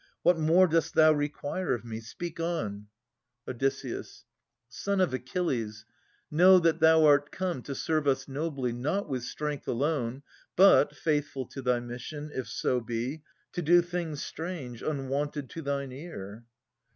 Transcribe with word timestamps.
What 0.23 0.39
more 0.39 0.65
dost 0.67 0.95
thou 0.95 1.11
require 1.11 1.75
of 1.75 1.85
me? 1.85 1.99
Speak 1.99 2.39
on. 2.39 2.87
50 3.45 3.69
79] 3.69 3.69
Philodetes 3.69 4.23
269 4.23 4.29
Od. 4.71 4.73
Son 4.73 5.01
of 5.01 5.13
Achilles, 5.13 5.85
know 6.31 6.57
that 6.57 6.79
thou 6.79 7.05
art 7.05 7.31
come 7.31 7.61
To 7.61 7.75
serve 7.75 8.07
us 8.07 8.27
nobly, 8.27 8.71
not 8.71 9.07
with 9.07 9.21
strength 9.21 9.67
alone, 9.67 10.23
But, 10.55 10.95
faithful 10.95 11.45
to 11.49 11.61
thy 11.61 11.81
mission, 11.81 12.31
if 12.33 12.47
so 12.47 12.79
be, 12.81 13.21
To 13.53 13.61
do 13.61 13.83
things 13.83 14.23
strange, 14.23 14.81
unwonted 14.81 15.51
to 15.51 15.61
thine 15.61 15.91
ear. 15.91 16.45